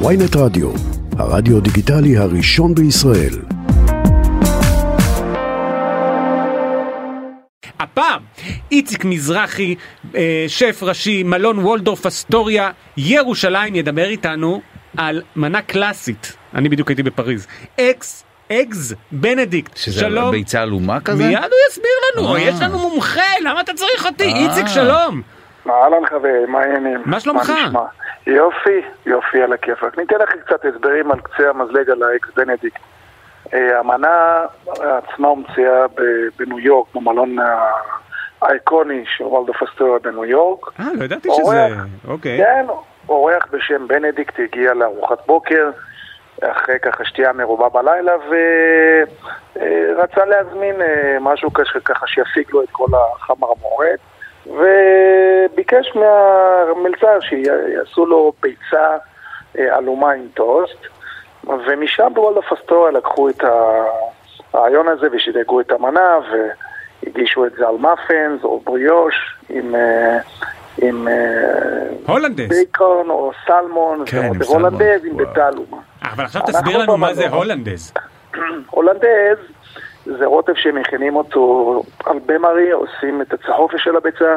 [0.00, 0.70] ויינט רדיו,
[1.18, 3.34] הרדיו דיגיטלי הראשון בישראל.
[7.80, 8.22] הפעם
[8.72, 9.74] איציק מזרחי,
[10.14, 14.60] אה, שף ראשי, מלון וולדורף אסטוריה, ירושלים, ידבר איתנו
[14.96, 16.36] על מנה קלאסית.
[16.54, 17.46] אני בדיוק הייתי בפריז.
[17.80, 19.76] אקס אגז בנדיקט.
[19.76, 20.30] שזה שלום.
[20.30, 21.26] ביצה עלומה כזה?
[21.26, 22.40] מיד הוא יסביר לנו, אה.
[22.40, 24.32] יש לנו מומחה, למה אתה צריך אותי?
[24.32, 24.38] אה.
[24.38, 25.22] איציק, שלום.
[25.70, 27.02] אהלן חבר, מה העניינים?
[27.06, 27.52] מה שלומך?
[27.66, 27.80] נשמע?
[28.26, 29.98] יופי, יופי על הכיפאק.
[29.98, 32.80] ניתן לכם קצת הסברים על קצה המזלג על ה eggs Benedict.
[33.54, 34.44] אה, המנה
[34.80, 35.86] עצמה הומצאה
[36.38, 37.70] בניו יורק, במלון ה-
[38.42, 40.80] האיקוני של וולדוף אסטוריה בניו יורק.
[40.80, 41.28] אה, לא ידעתי.
[41.36, 41.66] שזה...
[42.08, 42.38] אוקיי.
[42.38, 42.66] כן,
[43.08, 45.70] אורח בשם בנדיקט הגיע לארוחת בוקר,
[46.42, 48.12] אחרי ככה שתייה מרובה בלילה,
[49.56, 51.50] ורצה להזמין אה, משהו
[51.84, 53.98] ככה שיפיק לו את כל החמרמורת,
[54.46, 58.96] וביקש מהמלצר שיעשו לו ביצה
[59.58, 60.78] אה, עלומה עם טוסט,
[61.44, 63.40] ומשם בוולדוף אסטוריה לקחו את
[64.52, 66.18] הרעיון הזה ושדרגו את המנה,
[67.02, 69.14] והגישו את זה על muffins או בריאוש
[69.48, 69.74] עם...
[69.74, 70.18] אה,
[70.78, 71.14] עם אה,
[72.06, 72.48] hollandaise.
[72.48, 74.42] בייקון או סלמון, כן, עם.
[74.46, 75.16] hollandaise עם.
[75.16, 75.76] ביצה עלומה.
[76.02, 77.28] אבל עכשיו תסביר לנו מה זה.
[77.28, 77.92] hollandaise.
[78.70, 79.38] הולנדז
[80.04, 84.36] זה רוטב שמכינים אותו על במרי, עושים את הצהופי של הביצה,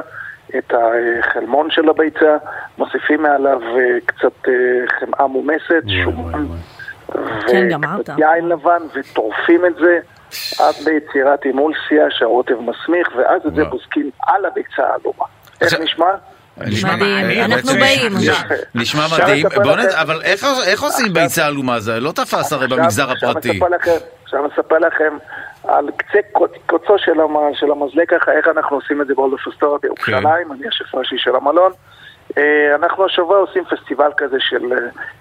[0.58, 2.38] את החלמון של הביצה,
[2.78, 4.54] מוסיפים מעליו אה, קצת אה,
[5.00, 6.46] חמאה מומסת, שומן,
[7.48, 7.76] כן.
[7.80, 10.00] וקצת יין לבן, וטורפים את זה
[10.60, 15.26] עד ליצירת אימולסיה שהרוטב מסמיך, ואז את זה בוזקים על הביצה העלומה.
[15.62, 16.16] איך נשמע?
[16.66, 18.12] נשמע מדהים, אנחנו באים.
[18.76, 19.46] נשמע- מדהים,
[20.02, 20.22] אבל
[20.66, 21.80] איך- עושים ביצה עלומה?
[21.80, 23.60] זה לא תפס הרי במגזר הפרטי.
[24.24, 25.18] עכשיו אספר לכם
[25.68, 29.48] על קצה קוצ- קוצו של, המ, של המזלג ככה, איך אנחנו עושים את זה באולדוף
[29.54, 31.72] אסטוריה בירושלים, אני השף ראשי של המלון.
[32.38, 32.44] אה,
[32.76, 34.78] אנחנו השבוע עושים פסטיבל כזה של אה,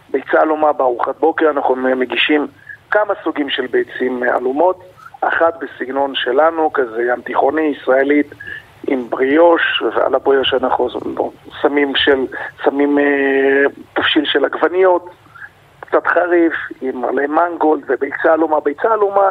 [0.09, 2.47] ביצה עלומה בארוחת בוקר, אנחנו מגישים
[2.91, 4.81] כמה סוגים של ביצים אה, עלומות,
[5.21, 8.27] אחת בסגנון שלנו, כזה ים תיכוני, ישראלית,
[8.87, 10.89] עם בריאוש, ועל הבריאוש אנחנו
[11.63, 12.27] שמים, של,
[12.65, 13.05] שמים אה,
[13.95, 15.11] תבשיל של עגבניות,
[15.81, 18.61] קצת חריף, עם מלא מנגולד וביצה עלומה.
[18.61, 19.29] ביצה עלומה,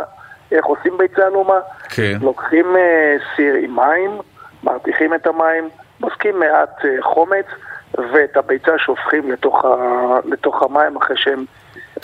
[0.51, 1.59] איך עושים ביצה עלומה?
[1.89, 2.17] כן.
[2.21, 4.11] לוקחים אה, סיר עם מים,
[4.63, 7.45] מרתיחים את המים, מוסקים מעט אה, חומץ,
[7.97, 9.69] ואת הביצה שופכים לתוך, ה,
[10.25, 11.45] לתוך המים אחרי שהם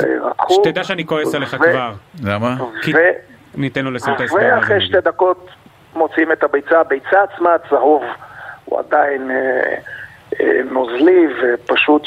[0.02, 0.54] אה, רתחו.
[0.54, 1.92] שתדע שאני כועס עליך ו- כבר.
[2.24, 2.56] למה?
[2.82, 2.98] כי- ו-
[3.56, 4.56] ניתן לו לשים את ההסבר הזה.
[4.56, 5.50] ואחרי שתי דקות
[5.96, 8.04] מוציאים את הביצה, הביצה עצמה הצהוב
[8.66, 9.76] הוא עדיין אה,
[10.42, 12.04] אה, נוזלי ופשוט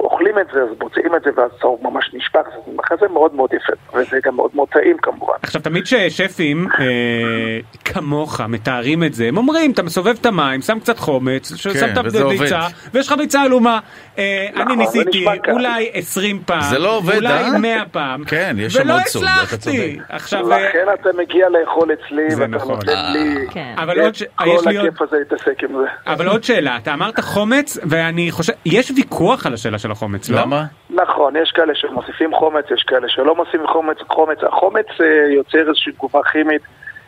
[0.00, 3.72] שאוכלים את זה, אז מוציאים את זה והצהוב ממש נשפך, זה מחזה מאוד מאוד יפה,
[3.98, 5.34] וזה גם מאוד מאוד טעים כמובן.
[5.42, 10.80] עכשיו תמיד כששפים אה, כמוך מתארים את זה, הם אומרים אתה מסובב את המים, שם
[10.80, 12.60] קצת חומץ, שם את כן, הביצה.
[12.94, 13.78] ויש לך ביצה עלומה.
[14.18, 15.24] אה, נכון, אני ניסיתי.
[15.52, 17.58] אולי 20 פעם, זה לא עובד, אולי אה?
[17.58, 19.98] 100 פעם, כן, יש ולא הצלחתי.
[20.08, 22.74] עכשיו, אה, לכן אתה מגיע לאכול אצלי, זה ואתה נכון.
[22.74, 23.74] נותן לי כן.
[23.78, 24.22] אבל עוד ש...
[24.34, 24.44] כל.
[24.66, 26.12] הכיף הזה להתעסק עם זה.
[26.12, 30.40] אבל עוד שאלה, אתה אמרת חומץ, ואני חושב, יש ויכוח על השאלה של החומץ, לא?
[30.40, 30.64] למה?
[30.90, 33.96] נכון, יש כאלה שמוסיפים חומץ, יש כאלה שלא מוסיפים חומץ.
[34.08, 36.62] חומץ, החומץ אה, יוצר איזושהי תגובה כימית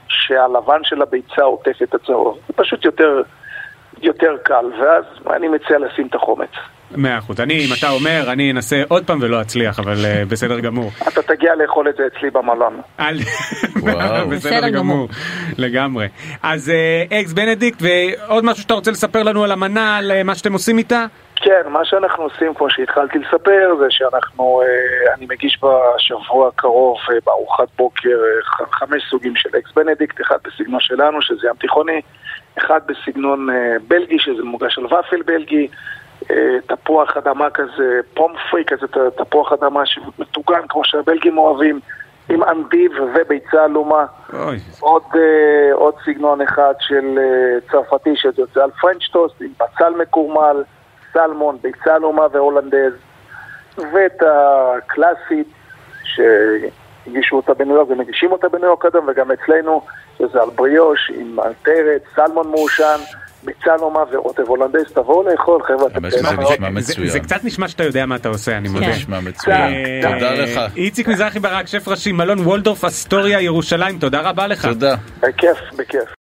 [0.09, 2.39] שהלבן של הביצה עוטף את הצהוב.
[2.47, 3.23] זה פשוט יותר,
[4.03, 5.05] יותר קל, ואז
[5.37, 6.51] אני מציע לשים את החומץ.
[6.97, 7.41] מאה אחוז.
[7.41, 10.91] אני, אם אתה אומר, אני אנסה עוד פעם ולא אצליח, אבל אה, בסדר גמור.
[11.09, 12.81] אתה תגיע לאכול את זה אצלי במלון.
[14.31, 15.09] בסדר גמור.
[15.59, 16.09] לגמרי.
[16.43, 20.53] אז אה, eggs Benedict, ועוד משהו שאתה רוצה לספר לנו על המנה, על מה שאתם
[20.53, 21.07] עושים איתה?
[21.43, 27.17] כן, מה שאנחנו עושים, כמו שהתחלתי לספר, זה שאנחנו, אה, אני מגיש בשבוע הקרוב אה,
[27.27, 32.01] בארוחת בוקר אה, חמש סוגים של eggs Benedict, אחד בסגנון שלנו, שזה ים תיכוני,
[32.59, 33.49] אחד בסגנון
[33.89, 35.69] בלגי, שזה מוגש על ופל בלגי,
[36.67, 38.87] תפוח אדמה כזה, פומפרי כזה,
[39.17, 41.81] תפוח אדמה שמטוגן, כמו שהבלגים אוהבים,
[42.29, 44.05] עם אנדיב וביצה עלומה.
[44.33, 45.03] אוי, עוד,
[45.73, 47.19] עוד סגנון אחד של
[47.71, 50.63] צרפתי שזה יוצא על פרנץ' טוסט עם בצל מקורמל,
[51.13, 52.93] סלמון, ביצה עלומה והולנדז
[53.79, 55.49] ואת הקלאסית
[56.05, 59.83] שהגישו אותה בניו יורק ומגישים אותה בניו יורק אדם וגם אצלנו
[60.19, 62.99] שזה על בריאוש עם אלטרת, סלמון מעושן,
[63.45, 67.09] ביצה עלומה ורוטב הולנדז, תבואו לאכול חבר'ה, זה- מצוין.
[67.09, 68.85] זה קצת נשמע שאתה יודע מה אתה עושה, אני מודה.
[68.87, 68.91] כן.
[68.91, 69.75] נשמע מצוין.
[70.03, 70.13] כן.
[70.13, 70.77] תודה אה, לך.
[70.77, 74.67] איציק מזרחי ברק, שף ראשי, מלון וולדורף אסטוריה ירושלים, תודה רבה לך.
[74.67, 74.95] תודה.
[75.21, 76.15] בכיף, בכיף.